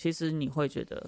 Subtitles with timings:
[0.00, 0.98] 其实你会觉得，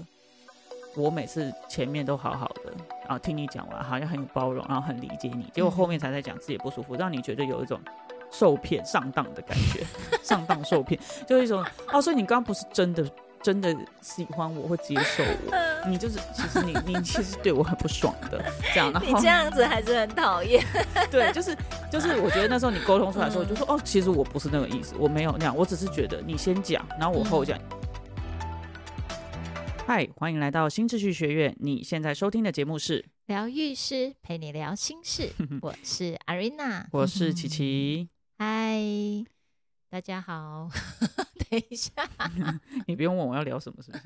[0.94, 2.70] 我每次前面都好好的，
[3.04, 7.80] 然后听你讲完，好像很有包容，然后很理解你，结果后面才在讲自己不舒服，让你觉得有一种
[8.30, 9.82] 受骗、上当的感觉，
[10.22, 13.08] 上当受骗，就是一种哦，所以你刚刚不是真的。
[13.42, 18.40] 真的喜欢我或接受我，你就是其实你你其实对我很不爽的
[18.72, 20.64] 这样，然后你这样子还是很讨厌。
[21.10, 21.52] 对，就是
[21.90, 27.58] 就是我觉得那时候你沟通出来的时候，就说哦，其实我不是那个意思，我没有那样，我只是觉得你先讲，然后我后讲。
[29.94, 35.30] 嗨，欢迎来到新秩序学院，你现在收听的节目是疗愈师陪你聊心事，
[35.60, 38.08] 我是阿瑞娜，我是琪琪，
[38.38, 38.80] 嗨，
[39.90, 40.70] 大家好。
[41.50, 41.92] 等一下，
[42.86, 44.04] 你不用问我要聊什么，是不是？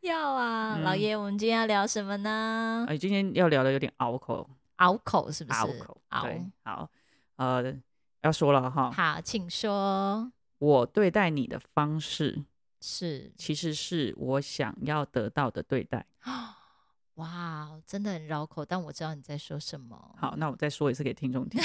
[0.00, 2.86] 要啊，老爷，我们今天要聊什么呢？
[2.88, 5.60] 哎，今天要聊的有点拗口，拗口是不是？
[5.60, 6.88] 拗口，对，好，
[7.36, 7.76] 呃，
[8.22, 8.90] 要说了哈。
[8.90, 10.32] 好，请说。
[10.56, 12.46] 我对待你的方式
[12.90, 16.06] 是，其实是我想要得到的对待。
[17.16, 20.14] 哇，真的很绕口，但我知道你在说什么。
[20.16, 21.60] 好，那我再说一次给听众听。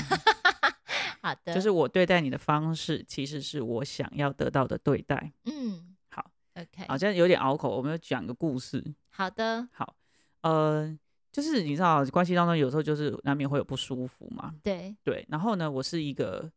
[1.24, 5.32] 好的，就是我对待你的方式，其实是我想要得到的对待。
[5.46, 8.84] 嗯，好，OK，好像有点拗口，我们要讲个故事。
[9.10, 9.96] 好的，好，
[10.42, 10.94] 呃，
[11.32, 14.54] 就是你知道，关系当中有时候就是难免会有不舒服嘛。
[14.62, 16.52] 对对，然后呢，我是一个，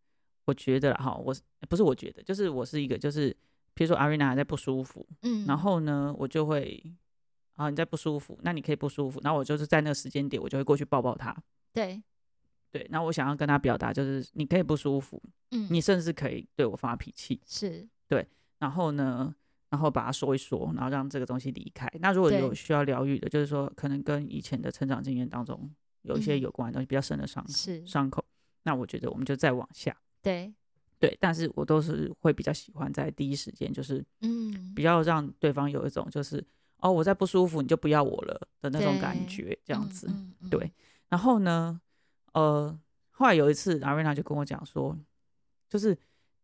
[0.46, 1.32] 我觉得哈，我
[1.69, 3.36] 不是我觉得，就是我是一个，就是
[3.77, 6.82] 比如说阿瑞娜还在不舒服，嗯，然后呢，我就会
[7.56, 11.36] 啊，你在不舒服，那你可以不舒服，然后我就是在那个时间点，我就会过去抱抱他。
[11.72, 12.02] 对。
[12.72, 17.88] 对，那我想要跟他表达，就是你可以不舒服，嗯，你甚至可以对我发脾气，是。
[18.08, 18.27] 对，
[18.58, 19.34] 然后呢，
[19.70, 21.86] 然后把它说一说，然后让这个东西离开。
[22.00, 25.70] 那如果有需要疗愈的，就是说可能跟以前的成长经验当中
[26.02, 27.86] 有一些有关的东西比较深的伤是。
[27.86, 28.22] 伤口，
[28.64, 30.52] 那我觉得我们就再往下，对
[30.98, 36.44] 对，但是我都是会比较喜欢在第一时间，就是嗯，比较让对方有一种就是
[36.78, 40.08] 哦，我在不舒服，你就不要我了的那种感觉，这样子，
[40.50, 40.70] 对，
[41.08, 41.80] 然后呢？
[42.33, 42.78] 呃，
[43.12, 44.94] 后来有一次，阿瑞娜就跟我讲说，
[45.70, 45.97] 就是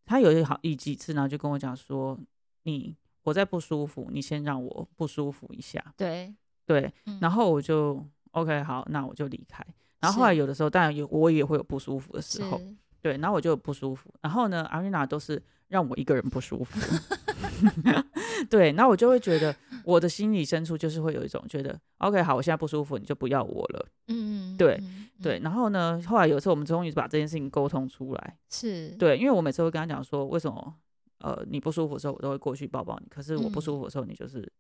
[0.06, 2.19] 他有一好一几次呢，就跟我讲说，
[2.62, 5.93] 你我在不舒服，你先让我不舒服一下。
[5.94, 6.34] 对
[6.65, 6.91] 对，
[7.21, 9.62] 然后我就 OK，好，那我就离开。
[10.00, 12.59] 然后后来有的时候，当然有我也会有不舒服的时候，
[13.02, 14.08] 对，然后我就不舒服。
[14.22, 16.80] 然后呢，阿瑞娜都是让我一个人不舒服。
[18.50, 19.54] 对，那我就会觉得
[19.84, 23.86] 我的心理深处就是会有一种觉得，OK，好，我现在不舒服，你就不要我了。
[24.08, 24.80] 嗯，对
[25.22, 25.38] 对。
[25.40, 30.74] 然后呢，后来有一次我们终于把这件事情沟通出来，是对，因为我每次会跟他讲说，为什么
[31.19, 34.50] 呃你不舒服的时候，我都会过去抱抱你，可是我不舒服的时候，你就是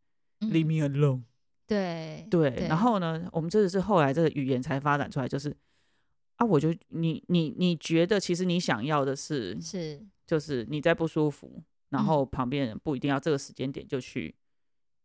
[0.40, 1.22] leave me alone。
[1.66, 2.66] 对对。
[2.68, 5.52] 然后呢，我们这是后来这个语言才发展出来，就是
[6.42, 11.62] 啊，我就你你你觉得其实你想要的是是就是你在不舒服。
[11.92, 14.34] 然后旁边人不一定要这个时间点就去，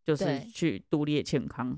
[0.05, 1.77] 就是去独立健康。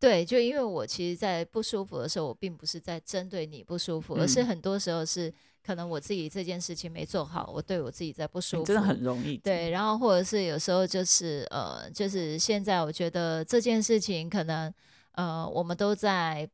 [0.00, 5.32] 对，就因为我其实，在不舒服的时候，我并不是在针对你不舒服，而是很多时候是
[5.62, 9.36] 可能我自己这件事情没做好，我对我自己在不舒服，真的很容易。
[9.36, 14.74] 对，然后或者是有时候就是呃，就是现在我觉得这件事情可能
[15.12, 16.50] 呃，我们都在。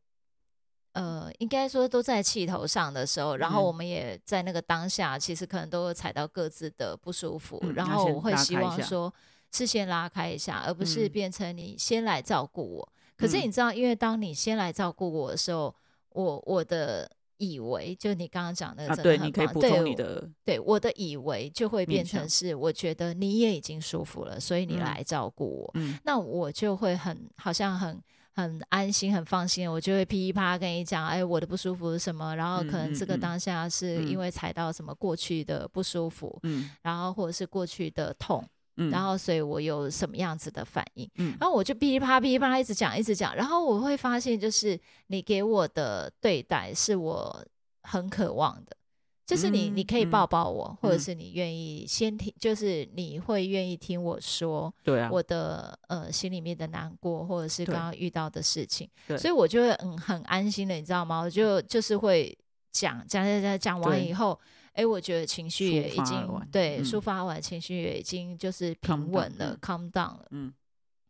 [0.99, 7.63] 呃，应该说都在气头上的时候，然后我们也在那个当下，其实可能都会踩到各自的不舒服。
[7.73, 9.15] 然后我会希望说，
[9.53, 12.93] 是先拉开一下，而不是变成你先来照顾我。
[13.17, 15.73] 可是你知道，因为当你先来照顾我的时候，
[16.09, 28.03] 我我的以为，就你刚刚讲那个，对，你可以补充你的，对，我的以为就会变成是，我觉得你也已经舒服了，所以你来照顾我，那我就会很好像很。
[28.39, 32.37] 很安心、很放心，我就会噼里啪啦跟你讲，哎，我的不舒服是什么？
[32.37, 44.79] 然后可能这个当下是因为踩到什么过去的不舒服，嗯，然后或者是过去的痛，嗯，然后所以我有什么样子的反应，嗯，然后我就噼里啪啦、噼里啪啦一直讲、一直讲，然后我会发现，就是
[45.09, 47.45] 你给我的对待是我
[47.83, 48.77] 很渴望的。
[49.29, 58.89] 就是你，你可以抱抱我，或者是你愿意先听，就是你会愿意听我说，对啊，我的呃心里面的难过，或者是刚刚遇到的事情，
[59.19, 61.21] 所以我就会嗯很安心的，你知道吗？
[61.21, 62.35] 我就就是会
[62.73, 64.41] 讲讲讲讲讲完以后，
[64.73, 70.27] 哎，我觉得情绪也已经对抒发完，情绪也已经就是平稳了，calm down 了。
[70.31, 70.51] 嗯，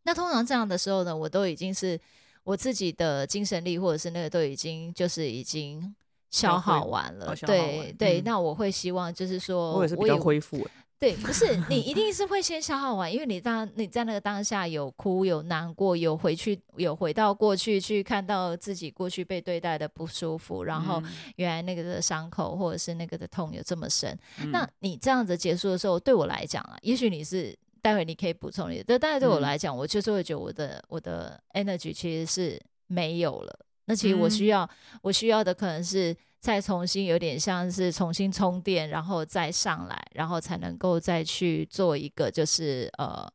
[0.02, 1.96] 那通常这样的时候呢，我都已经是
[2.42, 5.94] 我自己的精神力，或者是那个都已经就是已经。
[6.30, 10.66] 消耗完了，对对，那我会希望就是说，我也是比较恢复。
[11.00, 21.00] 对，不是你一定是会先消耗完，因为你当你在那个当下有哭有难过，有回去有回到过去去看到自己过去被对待的不舒服，然后
[21.36, 24.18] 原来那个的伤口或者是那个的痛有这么深。
[24.50, 28.84] 那你这样子结束的时候，对我来讲啊，也许你是待会你可以补充你的。
[28.88, 33.56] 但但是对我来讲，我就是会觉得我的我的 energy 其实是没有了。
[33.88, 34.68] 那其实我需要
[35.02, 43.28] 我需要的可能是再重新有点像是重新充电，然后再上来，然后才能够再去做一个就是呃。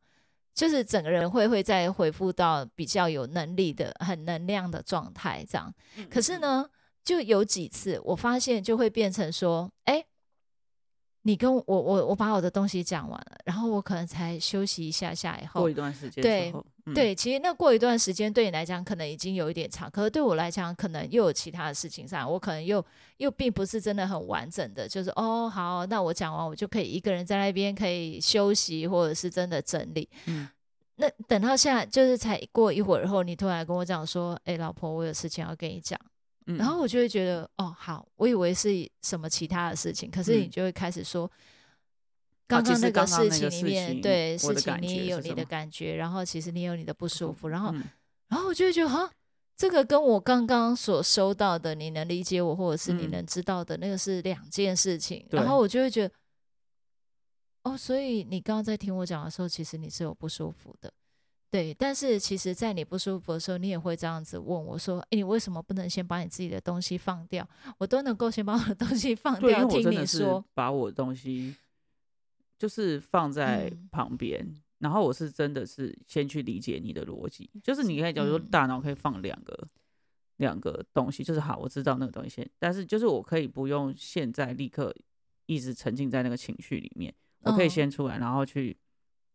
[0.56, 5.74] 就是整个人会会再恢复到比较有能力的、很能量的状态，这样。
[6.12, 6.70] 可是呢，
[7.04, 10.06] 就有几次我发现就会变成说，哎。
[11.26, 16.54] 你跟我我我把我的东西讲完了，然后我可能才休息一下下以后，过一段时间，对
[16.94, 22.86] 对，其实那过一段时间对你来讲可能已经有一点长，可是对我来讲可能又有其他的事情上，我可能又
[23.18, 30.10] 又并不是真的很完整的，就是哦好，那我讲完我就可以一个人在那边可以休息，或者是真的整理。
[30.26, 30.50] 嗯，
[30.96, 36.00] 那等到现在就是才过一会儿后，你突然跟我讲说，哎，老婆，我有事情要跟你讲。
[36.46, 38.70] 然后我就会觉得，哦，好，我以为是
[39.02, 41.32] 什么其他的事情，可是你就会开始说，
[42.62, 47.74] 刚刚那个事情里面，对事情你也有你的感觉，然后其实你有你的不舒服，然后，
[48.30, 49.10] 然后我就会觉得，哈，
[49.56, 56.14] 这个跟我刚刚所收到的，你能理解我，或者是你能知道的那个是两件事情，然后我就会觉得，
[57.64, 60.92] 哦，所以你刚刚在听我讲的时候，其实你是有不舒服的。
[61.52, 67.48] 对，但是其实，在你不舒服的时候，你也会这样子问我说：“哎，你为什么不能先把你自己的东西放掉？
[67.78, 71.56] 我都能够先把我的东西放掉，听你说，把我的东西
[72.64, 74.42] 就是放在旁边，
[74.80, 79.68] 然后我是真的是先去理解你的逻辑，就是你可以假如说大脑可以放两个
[80.38, 84.96] 两个东西，就是好，我知道那个东西先，但是就是我可以不用现在立刻
[85.46, 88.78] 一直沉浸在那个情绪里面，我可以先出来，然后去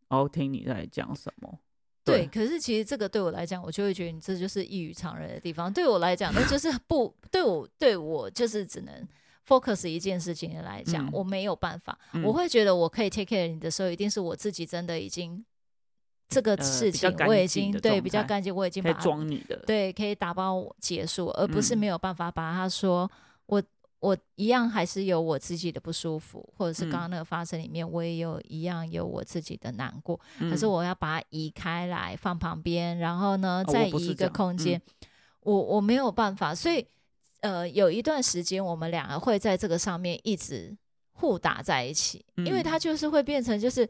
[0.09, 1.61] 然后听你在讲什么。”
[2.03, 5.71] 对，可是其实这个对我来讲，我就会觉得你这就是异于常人的地方。
[5.71, 9.07] 对我来讲，那就是不 对我对我就是只能
[9.49, 11.99] focus 一件事情来讲，我没有办法。
[12.23, 15.45] 我会觉得我可以 take care 你的时候，一定是我自己真的已经
[16.29, 23.11] 这个事情我已经对比较干净，我已经把装你的对可以打包结束，而不是没有办法把它说
[23.47, 23.63] 我。
[24.01, 30.21] 我一样还是有我自己的不舒服，或者是刚刚那个发生里面，我也有一样有我自己的难过。
[30.39, 34.81] 可是我要把它移开来放旁边，然后呢，再移一个空间。
[35.41, 36.87] 我我没有办法，所以
[37.41, 40.77] 呃，有一段时间我们两个会在这个上面一直
[41.13, 43.89] 互打在一起，因为它就是会变成就是。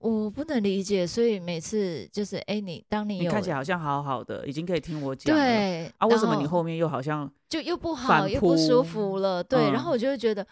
[0.00, 9.42] 我不能理解，所以每次就是哎，你当你有看起来好像好好的，已经可以听我讲对啊，为什么你后面又好像就又不好又不舒服了？
[9.42, 10.46] 对，然后我就会觉得，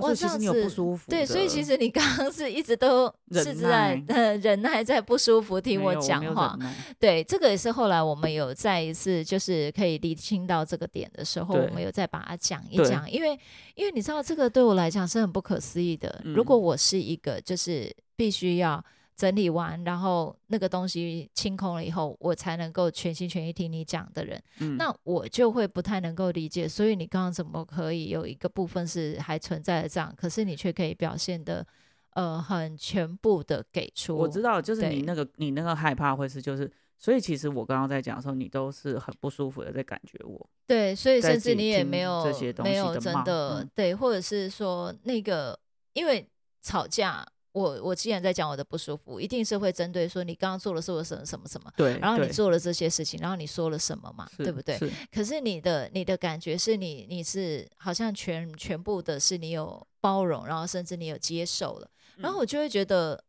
[0.00, 1.10] 哇，其实你有不舒服。
[1.10, 6.58] 对，所以其实你刚刚是一直都 是在呃 忍耐在不舒服听我讲话。
[6.98, 13.38] 对，这个也是后来我们有再一次就是可以理清到这个点的时候，我们有再把它讲一讲，因为
[13.74, 16.20] 因为你知道这个对我来讲是很不可思议的。
[16.24, 17.94] 如果我是一个就是。
[18.18, 18.84] 必须要
[19.18, 24.40] 整理完，然后那个东西清空了以后，我才能够全心全意听你讲的人，
[24.76, 26.68] 那我就会不太能够理解。
[26.68, 31.66] 所以你刚刚怎么可以有一个部分是还存在的这样，可是你却可以表现的
[32.14, 34.16] 呃很全部的给出？
[34.16, 40.48] 我知道，就是你那个你那个害怕会是就是，所以其实我刚刚在讲的时候，你都是很不舒服的在感觉我。
[40.64, 42.24] 对，所以甚至你也没有
[42.62, 45.58] 没有真的对，或者是说那个
[45.94, 46.24] 因为
[46.62, 47.26] 吵架。
[47.52, 54.78] 我我既然在讲我的不舒服，一定是会针对说你刚刚做了是什么什么什么，对，然后你做了这些事情，然后你说了什么嘛，对不对？
[55.10, 63.24] 可是你的你的感觉是你你是好像全全部的是你有包容，然后甚至你有接受了，然后我就会觉得，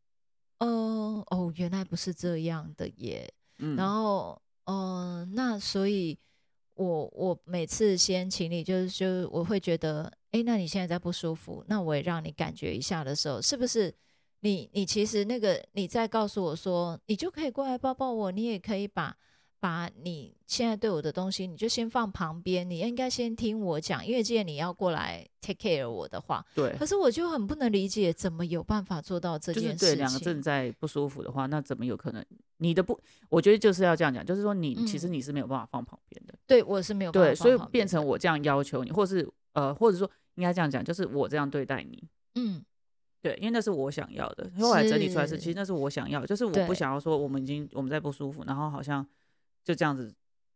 [0.59, 0.67] 呃
[1.31, 3.31] 哦，原来不是这样的耶。
[3.77, 6.17] 然后嗯，那所以
[6.75, 13.93] 我我每次先请你，就是就我会觉得，哎，那你现在在不舒服，那我也让你感觉一下的时候，是不是？
[14.41, 19.15] 你你其实那个你在告诉我说，你就可以过来抱抱我，你也可以把
[19.59, 26.73] 把你现在对我的东西，你就先放旁边，你应该先听我讲，因为既然你要过来 take care 我的话，对。
[26.77, 29.89] 可是我就很不能理解，怎么有办法做到这件事情？
[29.89, 32.25] 对，两个正在不舒服的话，那怎么有可能？
[32.61, 36.33] 你的不，我觉得就是要这样讲，就是说你其实你是没有办法放旁边的。
[36.47, 37.11] 对，我是没有。
[37.11, 42.01] 对，所以变成我这样要求你，或是呃，或者说应该这样讲，就是我这样对待你，
[42.35, 42.63] 嗯。
[43.21, 44.49] 对，因为那是我想要的。
[44.59, 49.05] 后来整理出来是，其实那是我想要，就是我不想要说我们已经我们在不舒服，然后好像
[49.63, 50.13] 就这样子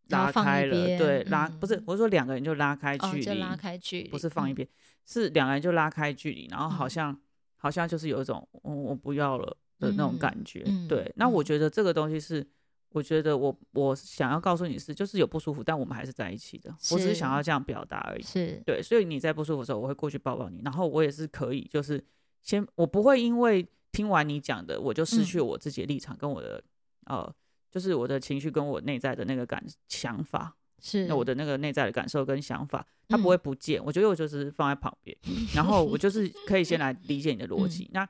[0.08, 4.65] 拉开了，对，拉不是我说两个人就拉开距离，拉开距离，不是放一边，
[5.05, 7.20] 是两个人就拉开距离，然后好像
[7.58, 10.63] 好像就是有一种我我不要了的那种感觉。
[10.88, 12.48] 对，那我觉得这个东西是，
[12.91, 16.74] 我觉得我我想要告诉你是，就是有不舒服，但我们还是在一起的。
[16.91, 18.22] 我只是想要这样表达而已。
[18.22, 22.01] 是对，所以你在不舒服的时候，我会过去抱抱你，然后我也是可以就是。
[22.43, 26.63] 先，我不会因为听完你讲的，我就失去了我自己的立场跟我的
[27.05, 27.33] 呃，
[27.71, 31.07] 就是我的情绪跟我内在的那个感想法，是。
[31.07, 33.83] 那我的那个内在的感受跟想法，它不会不见。
[33.83, 35.17] 我觉得我就是放在旁边，
[35.55, 37.89] 然后我就是可以先来理解你的逻辑。
[37.93, 38.07] 那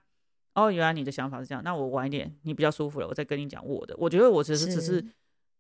[0.55, 3.95] 哦，原来你的想法是这样，那我晚一点你比较舒服了，我再跟你讲我的。
[3.97, 5.03] 我觉得我只是只是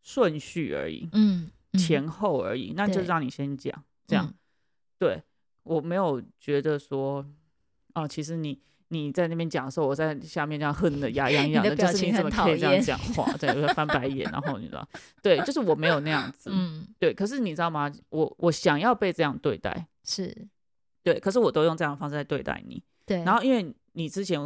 [0.01, 4.33] 顺序而已，嗯，前后而已，那就让你先讲，这样，
[4.99, 5.21] 对
[5.63, 7.25] 我没有觉得说，
[7.93, 8.59] 哦，其实你
[8.89, 13.31] 你在那边讲的时候，我在下面这样恨的牙痒痒的，就是你怎么可以这样讲 话？
[13.37, 14.87] 对，我在翻白眼，然后你知道，
[15.21, 17.13] 对，就是我没有那样子，嗯，对。
[17.13, 17.91] 可是你知道吗？
[18.09, 20.47] 我我想要被这样对待，是
[21.03, 23.23] 对，可是我都用这样的方式在对待你，对。
[23.23, 23.73] 然后因为。
[23.95, 24.41] 你之前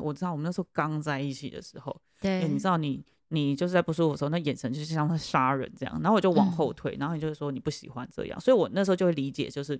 [0.00, 9.76] 我知道我们那时候刚在一起的时候，对，你知道你你就是在不舒服的时候，那眼神就是像在杀人这样，然后我就往后退，然后你就是说你不喜欢这样，所以我那时候就会理解，就是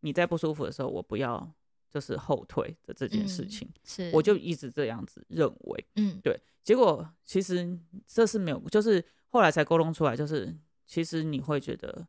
[0.00, 1.50] 你在不舒服的时候，我不要
[1.92, 12.06] 就是后退的这件事情，是，我就一直这样子认为，嗯，对，结果其实这是没有，就是后来才沟通出来，就是其实你会觉得。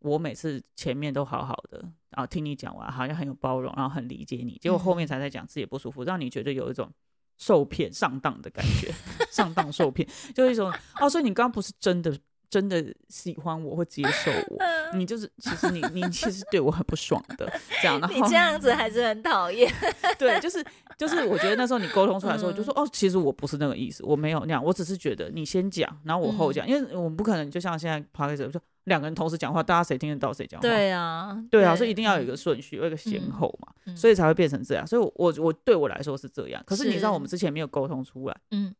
[0.00, 1.78] 我每次前面都好好的，
[2.10, 6.92] 然后听你讲完，好像很有包容，然后很理解你，结果后面才在讲自己不舒服，让你觉得有一种
[7.38, 8.92] 受骗、上当的感觉，
[9.32, 10.70] 上当受骗，就一种
[11.00, 12.14] 哦，所以你刚刚不是真的。
[12.54, 19.68] 真的喜欢我或接受我，你就是其实你你其实对我很不爽的这样，然后你这样子还是很讨厌。
[20.16, 20.64] 对，就是
[20.96, 30.62] 就是，我觉得那时候你沟通出来的时候，就说哦，其实我不是那个意思，我没有那样，我只是觉得你先讲，然后我后讲，因为我们不可能就像现在 p o d c 说两个人同时讲话，大家谁听得到谁讲话？
[30.62, 34.86] 对啊，对啊，所以一定要有一个顺序，有一个先后嘛，所以才会变成这样。
[34.86, 38.72] 所以，我我对我来说是这样，可是你知道我们之前没有沟通出来，嗯，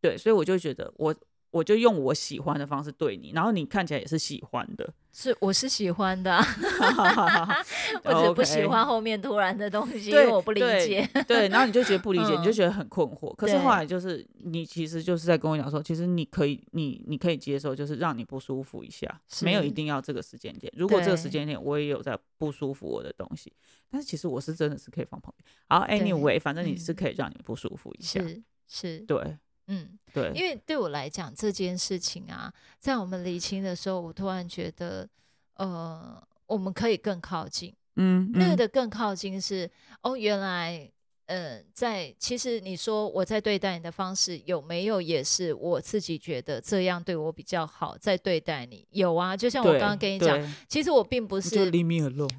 [0.00, 1.12] 对，所以我就觉得我。
[1.52, 6.34] 我就用我喜欢的方式对你，然后你看起来也是喜欢的，是我是喜欢的
[8.04, 11.06] 我只不喜欢后面突然的东西，因为我不理解。
[11.28, 13.36] 对，然后你就觉得不理解，你就觉得很困惑。
[13.36, 20.72] 可是后来就是你其实就是在跟我讲说，其实你可以，你你可以接受，就是让你不舒服一下，没有一定要这个时间点。
[20.74, 23.52] 如果这个时间点我也有在不舒服我的东西，
[23.90, 25.46] 但是其实我是真的是可以放旁边。
[25.68, 29.36] 好，anyway，反正你是可以让你不舒服一下，是是，对。
[29.68, 35.08] 嗯，对，因为对我来讲这件事情啊，在我们离亲的时候，我突然觉得，
[35.54, 37.74] 呃，我们可以更靠近。
[37.96, 39.70] 嗯，那个的更靠近是，
[40.02, 40.90] 哦，原来，
[41.26, 51.70] 呃，在其实你说我在对待你的方式有没有也是我自己觉得这样对我比较好，在对待你有啊，就像我刚刚跟你讲，其实我并不是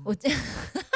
[0.03, 0.15] 我。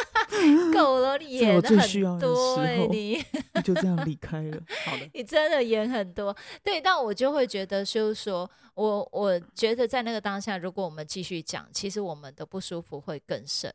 [0.77, 3.23] 够了，你演的很多，你你
[3.63, 4.61] 就这样离开了。
[4.85, 13.73] 好的， 你真的演很多，对，但我就会觉得，就是说我我觉得在那个当下，如果我们继续讲，其实我们的不舒服会更深。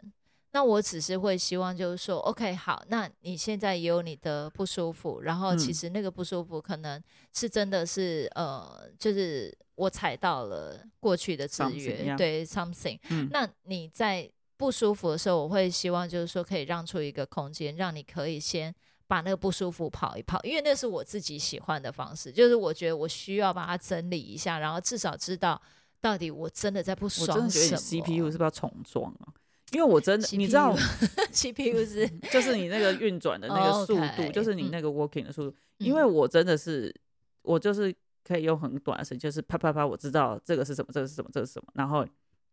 [0.54, 12.98] 那我只是会希望，就是说，OK，好，那你现在也有你的不舒服，然后其实那个不舒服可能是真的是呃，就是我踩到了过去的制约，对，something。
[13.30, 14.30] 那你在。
[14.62, 18.72] 不舒服的时候，我会希望就是说可以让出一个空间，让你可以先
[19.08, 22.30] 把那个不舒服跑一跑，因为那是我自己喜欢的方式。
[22.30, 25.60] 就是我觉得我需要把它整理一下，然后至少知道
[26.00, 27.44] 到底我真的在不爽什么。
[27.44, 29.34] 我真的觉得 CPU 是不是要重装啊？
[29.72, 30.72] 因为我真的你知道
[31.34, 35.56] CPU 是就是你那个运转的那个速度，就是你那个 working 的速度。
[35.78, 36.94] 因为我真的是
[37.42, 37.92] 我就是
[38.22, 42.06] 可以用很短的时间，就是啪啪啪，我知道这个是什么，这个是什么，这个是什么，然后。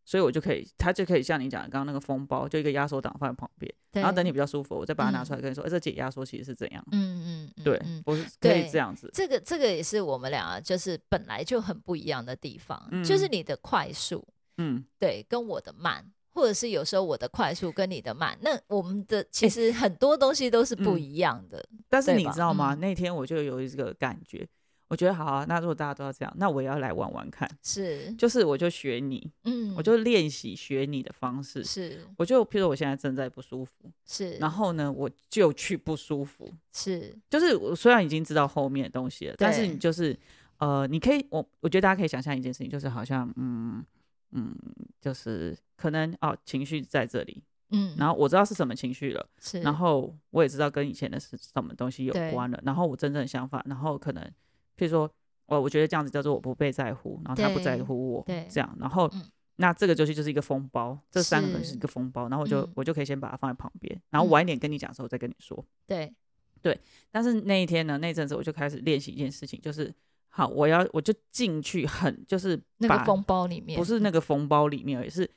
[0.09, 6.83] 所以我就可以，他就可以像你讲的刚刚那个封包，就一个压缩档放在旁边，然后等你比较舒服，我再把它拿出来跟你说，哎，这解压缩其实是怎样？
[6.91, 9.07] 嗯嗯，对，我是可以这样子。
[9.13, 21.63] 这个这个也是我们俩就是本来就很不一样的地方，就是你的快速，嗯，对，跟我的慢，或者是有时候我的快速跟你的慢，那我们的其实很多东西都是不一样的。
[21.87, 22.73] 但是你知道吗？
[22.73, 24.49] 那天我就有一个感觉。
[24.89, 27.47] 我觉得好啊，那如果大家都要这样，那我也要来玩玩看。
[27.61, 31.63] 是，就是我就学你，嗯，我就练习学你的方式。
[31.63, 33.71] 是，我就譬如我现在正在不舒服，
[34.07, 36.51] 是，然后呢，我就去不舒服。
[36.73, 40.17] 是，就是我虽然已经知道后面的东西了，但是你就是
[40.57, 43.85] 呃，你可以，我我觉得大家可以想象一件事情，就是好像嗯
[44.31, 44.55] 嗯，
[44.99, 54.31] 就是可能哦情绪在这里，嗯，然后我知道是什么情绪了，是，然后我也知道跟以前的是什么东西有关了，然后我真正的想法，然后可能。
[54.79, 55.11] 譬如说，
[55.47, 59.11] 我我觉得这样子叫做我不被在乎，然后他不在乎我，这样，然后
[59.57, 65.65] 那这个就是就是一个封包，这三个可能是一个封包，然后我就我就可以先把它放在旁边，然后晚一点跟你讲的时候再跟你说。
[65.85, 66.13] 对
[66.61, 66.79] 对，
[67.11, 69.93] 但是那一天呢，那阵子我就开始练习一件事情，就是
[70.29, 75.29] 好，我要我就进去很就是那个封包里面，不是那个封包里面，而是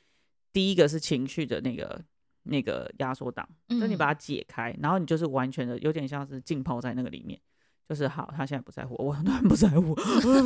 [0.51, 2.01] 第一个是情绪的那个
[2.43, 7.39] 那个压缩档，就你把它解开，然后你就是完全的有点像是浸泡在那个里面。
[7.87, 9.93] 就是好，他现在不在乎我，我当然不在乎，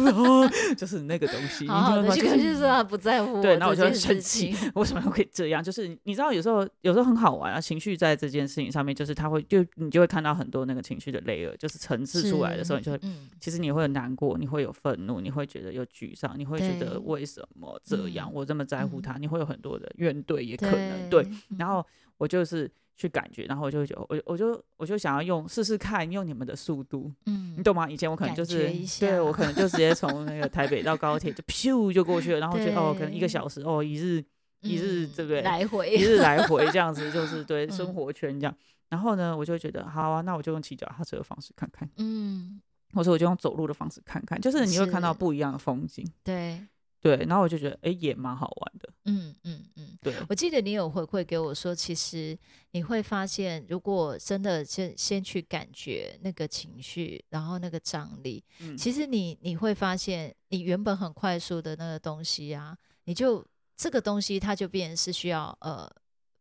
[0.76, 1.68] 就是那个东西。
[1.68, 3.42] 好，就就是他不在乎。
[3.42, 5.64] 对，那我就生气， 为什么会这样？
[5.64, 13.00] 就是你知道，有时候有时候很好玩啊，情绪在这件事情上面，就是他会就你就会看到很多那个情绪的 layer，就是层次出来的时候，你就会，
[13.40, 18.30] 其实你会难过，你会有愤怒，你会觉得有沮丧，你会觉得为什么这样？
[18.34, 21.28] 我这么在乎他，你会有很多的怨怼，也可能对。
[21.58, 21.86] 然后
[22.18, 22.70] 我就是。
[22.98, 27.88] 去感觉，然后我就觉得，我我就我就想要用试试看，用你们的速度，嗯，你懂吗？
[27.88, 34.24] 以前我可能就是，对我可能就直接从那个台北到高铁就 咻就过去了，然后觉得哦，可能一个小时哦，一日
[34.62, 35.42] 一日对不对？
[35.44, 38.56] 来回一日来回这样子， 就是对生活圈这样。
[38.90, 42.60] 然后呢，我就觉得好啊，那我就用骑脚踏车的方式看看，嗯，
[42.94, 46.60] 或者我就用走路的方式看看，就是你会看到不一样的风景，对。
[47.00, 48.90] 对，然后我就觉得，哎，也蛮好玩的。
[49.06, 50.14] 嗯嗯嗯，对。
[50.28, 52.38] 我记得你有回馈给我说，其实
[52.72, 58.44] 你会发现，如果真的先先去感觉那个情绪，然后那个张力，
[58.78, 62.76] 其实你你会发现，你原本很快速的那个东西啊，
[63.06, 65.88] 你就这个东西它就变成是需要呃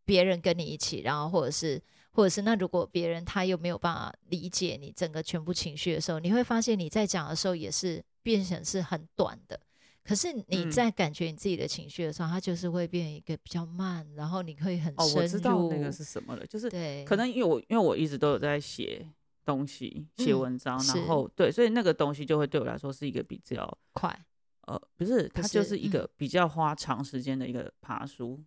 [0.07, 1.81] 别人跟你一起，然后或者是
[2.13, 9.61] 或者是那如果别人他又没有办法理解你整个全部情绪的时候，你会发现你在讲的时候也是变成是很短的。
[10.07, 15.19] 可是你在感觉你自己的情绪的时候，它就是会变一个比较慢，然后你可以很深入。
[15.19, 19.05] 哦，我知道那个是什么了，就是对，可能因为我因为我一直都有在写
[19.45, 24.17] 东西、写文章，然后对，所以那个东西就会对我来说是一个比较快。
[24.63, 28.41] 呃，不是，它就是一个比较花长时间的一个爬书，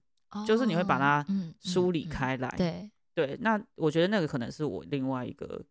[0.47, 1.25] 就是你会把它
[1.59, 2.49] 梳理开来。
[2.57, 5.61] 对对，那我觉得那个可能是我另外一个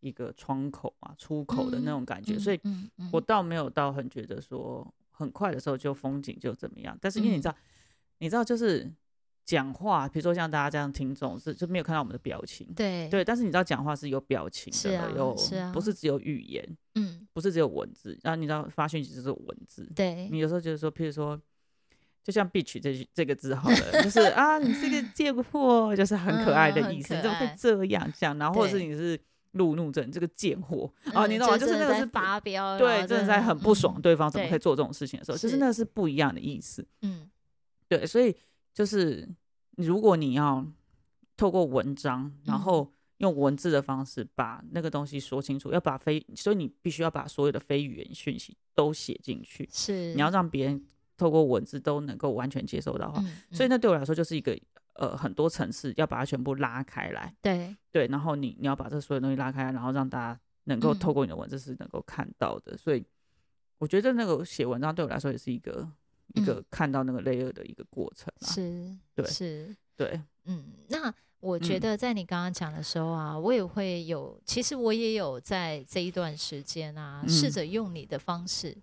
[0.00, 2.60] 一个窗口啊，出口的那种感觉，所以
[3.12, 4.86] 我倒没有到很觉得说。
[5.12, 7.54] 很快的时候就风景就怎么样，但是因为你知道，
[8.18, 8.90] 你知道就是
[9.44, 13.08] 讲话，比如说像大家这样听众是就没有看到我们的表情，对。
[13.08, 15.36] 对，但是你知道讲话是有表情的，有
[15.72, 20.28] 不是只有语言，嗯，不是只有文字，然后你知道发讯息就是文字，对。
[20.30, 21.40] 你有时候就是说，譬如说，
[22.24, 28.38] 就像 “bitch” 这这个字好了，就是啊，你是个贱货，就是很可爱的意思，你怎么会这样讲？
[28.38, 29.20] 然后或者是你是。
[29.52, 31.58] 路怒症这个贱货啊，你知道吗？
[31.58, 36.86] 就是那个是发飙，对，真的在很不爽对方怎么可以做这种事情的时候，就是那个是不一样的意思。
[37.02, 37.28] 嗯，
[37.88, 38.34] 对，所以
[38.72, 39.28] 就是
[39.76, 40.66] 如果你要
[41.36, 50.82] 透过文章，然后用文字的方式把那个东西说清楚，要把非，所以你必须要把所有的非语言讯息都写进去，是你要让别人
[51.16, 54.58] 透过文字都能够完全接受到话，所以那对我来说就是一个。
[54.94, 57.74] 呃，很多层次要把它全部拉开来，对。
[57.90, 63.04] 对，然后你你要把这所有东西拉开，然后让大家能够透过你的文字是能够看到的，所以
[63.78, 65.86] 我觉得那个写文章对我来说也是一个
[66.34, 78.76] 一个看到那个 layer 的一个过程，是，对，是，对，嗯，那我觉得在你刚刚讲的时候啊，我也会有，其实我也有在这一段时间啊，试着用你的方式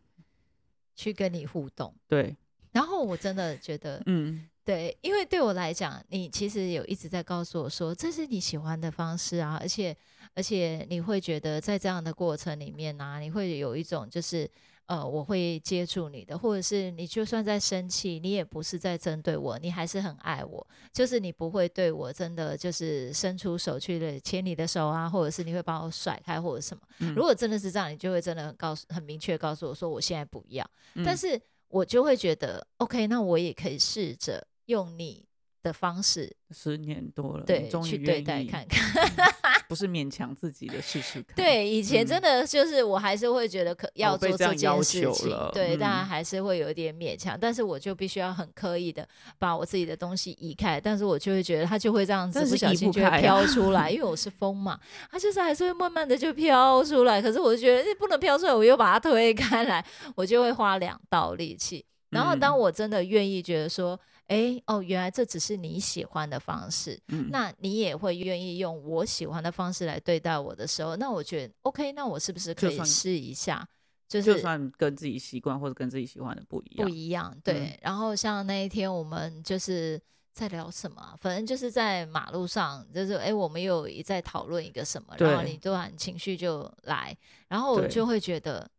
[0.95, 2.35] 去跟你互动，对，
[2.71, 4.48] 然后我真的觉得，嗯。
[4.65, 9.95] 对，因为对我来讲，你其实有一直在告诉我说，这是你喜欢的方式啊，而且
[10.35, 14.47] 而且你会觉得在这样的过程里面呢，你会有一种就是
[14.85, 26.83] 呃，我会接触你的，或者是你就算在生气，你也不是在针对我，你还是很爱我，就是你不会对我真的就是伸出手去的牵你的手啊，或者是你会把我甩开或者什么。
[27.15, 30.67] 如果真的是这样，你就会真的很告诉很明确告诉我说，我现在不要。
[31.03, 34.47] 但是我就会觉得，OK，那我也可以试着。
[34.65, 35.28] 用你
[35.61, 39.05] 的方式，十年多了，对，去对待看看，
[39.67, 41.35] 不是勉强自己的试试看。
[41.35, 54.79] 对，以前真的就是，我还是会觉得可要做这件事情，对，当然还是会有一点勉强，但是我就必须要很刻意的把我自己的东西移开，但是我就会觉得它就会这样子不小心就会飘出来，因为我是风嘛，
[55.11, 61.85] 它就是还是会慢慢的就飘出来，可是我就觉得不能飘出来，我又把它推开来，我就会花两道力气。
[62.11, 63.99] 然后当我真的愿意觉得说。
[64.29, 66.99] 哎哦，原来这只是你喜欢的方式，
[67.31, 73.67] 那你也会愿意用我喜欢的方式来对待我的时候，那我觉得 OK，那我是不是可以试一下？
[74.07, 77.79] 就是就算跟自己习惯或者跟自己喜欢的不一样，不一样，对。
[77.81, 79.99] 然后像那一天我们就是
[80.31, 88.69] 在聊什么，反正就是在马路上，就是哎，我们有一在讨论一个什么，然后你突然情绪就来，然后我就会觉得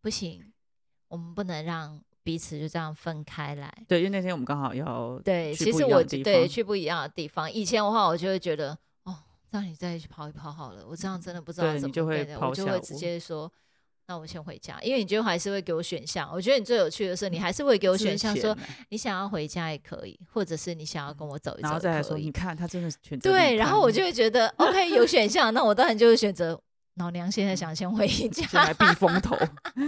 [0.00, 0.52] 不行，
[1.08, 2.00] 我们不能让。
[2.22, 3.72] 彼此就这样分开来。
[3.88, 7.50] 对，因为那天我们刚好要对，其实我对去不一样的地方。
[7.50, 9.16] 以前的话，我就会觉得哦，
[9.50, 10.84] 让你再去跑一跑好了。
[10.88, 13.50] 我这样真的不知道怎么对的，我就会直接说，
[14.06, 14.80] 那我先回家。
[14.82, 16.30] 因为你最后还是会给我选项。
[16.32, 18.56] 我觉得你最有趣的是，你还是会给我选项，说
[18.90, 26.60] 你想要回家也可以，或者是你想要跟我走一走，然后再来说，你看他真的选择对，然后我就会觉得 OK 有选项，那我当然就会选择。
[26.96, 29.34] 老娘现在想先回家，来避风头。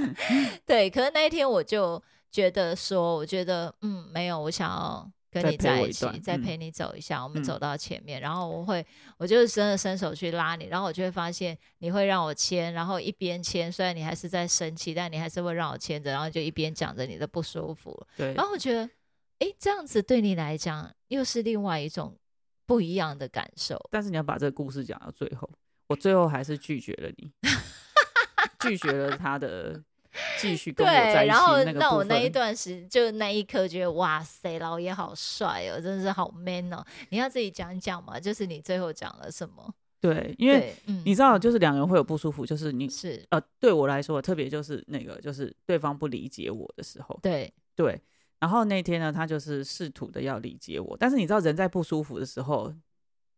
[0.65, 2.03] 对，可是那一天我就
[2.35, 8.85] 觉得说，我觉得嗯，没有，我想要跟你在一起，再陪你走一下，我们走到前面，然后我会，
[9.19, 18.05] 我就是真的伸手去拉你，然后我就会发现你会让我牵，然后一边牵，虽然你还是在生气，但你还是会让我牵着，然后就一边讲着你的不舒服。
[18.17, 18.91] 对，然后我觉得，
[19.39, 22.19] 哎，这样子对你来讲又是另外一种
[22.67, 23.81] 不一样的感受。
[23.93, 25.49] 但是你要把这个故事讲到最后。
[25.87, 27.31] 我最后还是拒绝了你，
[28.59, 29.81] 拒绝了他的
[30.39, 36.85] 继续跟我在一起然后那我那一段时，就那一刻觉得哇塞，老爷好帅哦，真的是好 man 哦！
[37.11, 39.75] 你要自己讲讲嘛，就是你最后讲了什么？
[40.01, 40.75] 对，因为
[41.05, 48.01] 你知道，就是两人会有不舒服，就是你是呃，对我来说，特别就是那个，就是对方不理解我的时候，对对。
[48.39, 52.73] 然后那天呢，他就是试图的要理解我，但是你知道，人在不舒服的时候。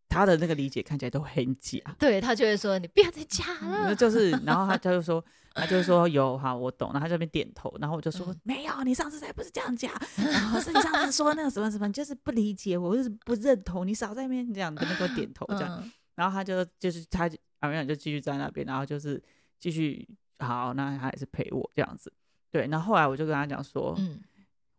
[0.09, 17.29] 他的那个理解看起来都很假，对他就会说你不要再假了，就是， 然后他他就说，他就说有哈，我懂，然后他这边点头，然后我就说没有，你上次才不是这样讲，然后是你上次说那个什么什么，就是不理解我，就是不认同，你少在那边这样跟那个点头这样，然后他就就是他
[17.61, 19.23] 阿明就继续在那边，然后就是
[19.59, 22.13] 继续好，那他也是陪我这样子，
[22.51, 24.21] 对，然后后来我就跟他讲说，嗯，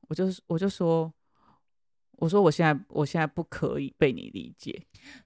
[0.08, 1.14] 我就我就说。
[2.18, 4.86] 我说我现在我现在不可以被你理解，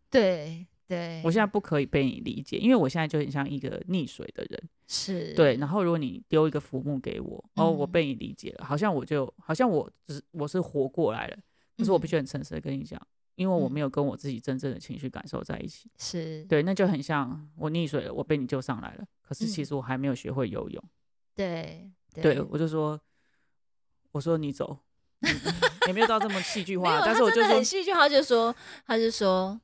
[0.10, 5.34] 对对，我现在不可以被你理解，因为我现在就很像一个溺水的人，是。
[5.34, 5.56] 对。
[5.56, 11.38] 然后如果你丢一个浮木给我，哦，我被你理解了，好像我就好像我只我是活过来了，
[11.78, 13.02] 可是我必须很诚实的跟你讲，
[13.36, 16.44] 因为我没有跟我自己真正的情绪感受在一起，是。
[16.44, 20.84] 对，那就很像我溺水了，我被你救上来了，可是其实我还没有学会游泳，
[21.34, 23.00] 对对，我就说，
[24.12, 24.78] 我说你走。
[25.88, 28.56] 也没有到这么戏剧化，但是我就很戏剧化，就说
[28.86, 29.60] 他就说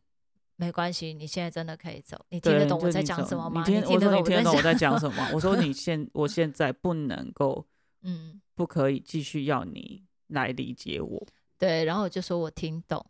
[0.55, 3.63] 没关系，你现在真的可以走，你听得懂我在讲什么吗？
[3.65, 5.29] 你听，得懂我在讲什么？
[5.33, 7.65] 我 说你现我现在不能够，
[8.03, 11.27] 嗯，不可以继续要你来理解我。
[11.59, 13.03] 对，然后我就说我听懂。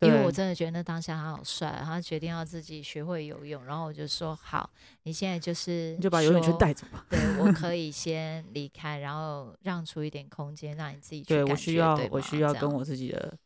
[0.00, 4.70] 因为我真的觉得那当下他好帅，他决定要自己学会游泳，然后我就说好，
[5.02, 7.04] 你现在就是你就把游泳圈带走吧。
[7.10, 13.36] 对，我可以先离开，然后让出一点空间让你自己去对我需要，我需要跟我自己的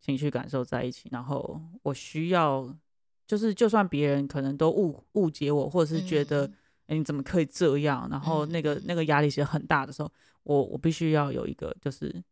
[0.00, 2.74] 情绪感受在一起，然后我需要
[3.26, 6.50] 就是就算别人可能都误误解我，或者是觉得
[6.86, 10.10] 哎你怎么可以这样，然后那个那个压力其实很大的时候，
[10.44, 12.24] 我我必须要有一个就是。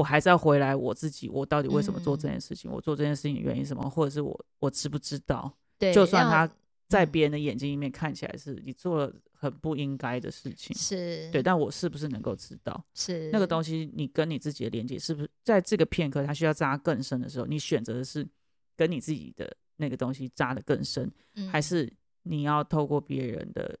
[0.00, 2.70] 我还是要回来我自己，我到底为什么做这件事情？
[2.72, 3.86] 我做这件事情的原因什么？
[3.90, 5.54] 或者是我我知不知道？
[5.78, 6.50] 对，就算他
[6.88, 12.82] 在别人的眼睛里面看起来是你做了很不应该的事情，是对，但我是不是能够知道？
[12.94, 18.26] 是那个东西，你跟你自己的连接是不是在这个片刻，它需要扎更深的时候，你选择的是
[18.74, 21.12] 跟你自己的那个东西扎的更深，
[21.52, 23.78] 还是你要透过别人的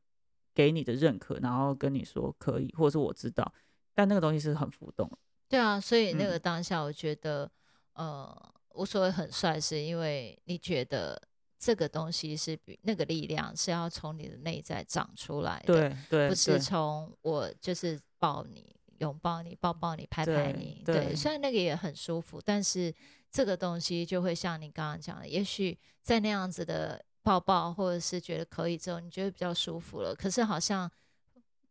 [0.54, 3.50] 给你的认可，然后跟你说可以，或者是我知道，
[3.94, 5.10] 但那个东西是很浮动。
[5.50, 7.50] 对啊，所以那个当下，我觉得，
[7.94, 11.20] 呃，我所谓很帅，是因为你觉得
[11.58, 21.16] 这个东西是比那个力量是要从你的内在长出来的，对对，不是从我就是抱你、拥抱你、抱抱你、拍拍你，对。
[21.16, 22.94] 虽然那个也很舒服，但是
[23.28, 30.88] 这个东西就会像你刚刚讲的，也许在那样子的抱抱或者是觉得可以之后，你觉得比较舒服了，可是好像。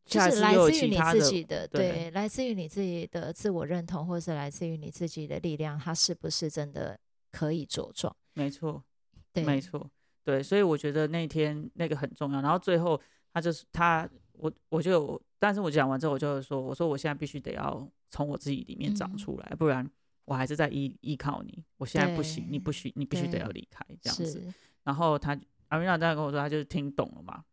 [0.09, 6.99] 就是来自于你自己的，对，来自于你自己的自我认同，或者是来自于你自己的力量，它是不是真的
[7.31, 8.13] 可以茁壮？
[8.33, 8.83] 没错，
[9.31, 9.89] 对，没错，
[10.23, 12.41] 对，所以我觉得那天那个很重要。
[12.41, 12.99] 然后最后
[13.31, 19.87] 他就是他，我我就，但是我讲完之后，我就说，我说我现在必须得要从我自己里面长出来，不然
[20.25, 21.63] 我还是在依依靠你。
[21.77, 24.51] 我现在不行，你不许，你必须得要离开这样子。
[24.83, 27.43] 然后他阿瑞娜这样跟我说，他就是听懂了嘛。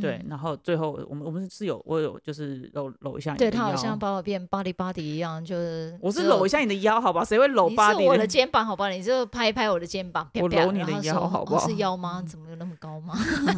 [0.00, 7.24] 对，然后最后我们我们是有我有就是搂搂一下你的腰，对他好像把我变 body body 一样，就是我是搂一下你的腰，好吧？
[7.24, 8.04] 谁会搂 body？
[8.04, 8.88] 我的肩膀，好吧？
[8.88, 11.66] 你就拍一拍我的肩膀，我搂你的腰，好不好？
[11.66, 12.22] 是腰吗？
[12.22, 13.16] 怎么有那么高吗？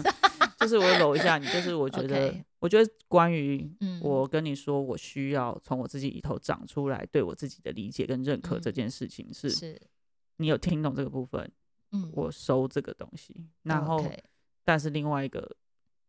[0.60, 9.78] 就是我搂一下你，就是我觉得，我觉得关于我跟你说，我需要从我自己里头长出来，对我自己的理解跟认可这件事情，是是，
[10.38, 11.50] 你有听懂这个部分？
[11.90, 14.02] 嗯，我收这个东西，然后，
[14.64, 15.46] 但是另外一个。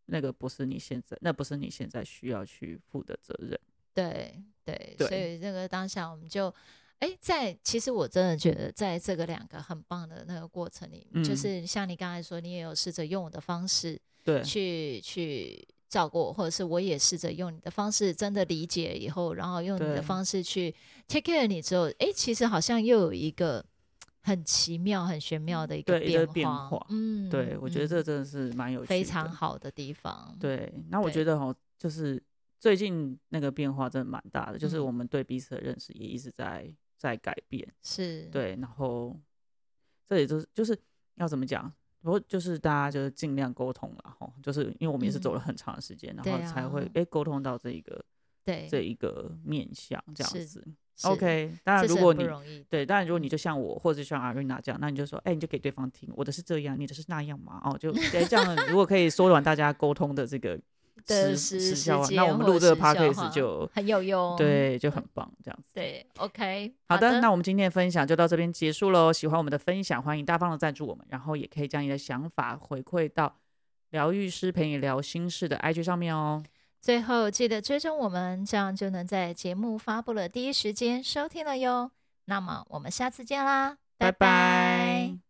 [0.05, 3.59] 那个不是你现在，那不是你现在需要去负的责任。
[3.93, 6.53] 对对，所以这个当下我们就，
[6.99, 20.73] 哎，在其实我真的觉得，在这个两个很棒的那个过程里，就是像你刚才说，你也有试着用我的方式，对，去去照顾我，或者是我也试着用你的方式，真的理解以后，然后用你的方式去
[21.07, 23.63] take care 你之后，哎，其实好像又有一个
[24.23, 26.85] 很奇妙、很玄妙的一个变化。
[26.89, 30.35] 嗯，对，我觉得这真的是蛮有趣、非常好的地方。
[30.39, 32.21] 对，那我觉得哈，就是
[32.57, 37.67] 最近那个变化真的蛮大的，就是我们对彼此的认识也一直在在改变。
[37.81, 39.19] 是对，然后
[40.07, 40.77] 这也就是就是
[41.15, 41.71] 要怎么讲？
[42.01, 48.03] 不过就是大家就是尽量沟通了哈，就是因为我们也是走了很长的时间，然后才会哎沟通到这一个
[48.43, 50.65] 对这一个面向这样子。
[51.03, 52.27] OK，当然如果你
[52.69, 60.57] 对，当然如果你就像我或者像阿瑞娜这样，那你就说，哎，你就给对方听，我的是这样，你的是那样嘛，哦，就哎这样，如果可以缩短大家沟通的这个
[61.07, 65.71] 时时效，那我们录这个 podcast 就很有用，对，就很棒，这样子。
[65.73, 69.11] 对，OK， 好的，那我们今天的分享就到这边结束喽。
[69.11, 73.35] 喜欢我们的分享，欢迎大方的赞助我们，然后也可以将你的想法回馈到
[73.89, 76.41] 疗愈师陪你聊心事的 IG 上面哦。
[76.83, 81.91] 最后记得追踪我们，这样就能在节目发布了第一时间收听了哟。
[82.25, 85.22] 那么我们下次见啦，拜拜。